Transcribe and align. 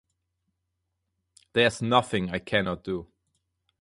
There 1.53 1.67
is 1.67 1.79
nothing 1.83 2.31
I 2.31 2.39
cannot 2.39 2.83
do. 2.83 3.07